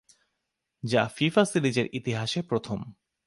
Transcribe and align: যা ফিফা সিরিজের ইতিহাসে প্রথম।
যা 0.83 1.01
ফিফা 1.15 1.43
সিরিজের 1.45 1.87
ইতিহাসে 1.93 2.41
প্রথম। 2.41 2.79